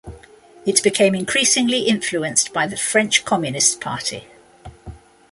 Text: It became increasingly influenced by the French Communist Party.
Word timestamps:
It 0.65 0.81
became 0.81 1.13
increasingly 1.13 1.83
influenced 1.83 2.51
by 2.51 2.65
the 2.65 2.75
French 2.75 3.23
Communist 3.23 3.79
Party. 3.79 4.23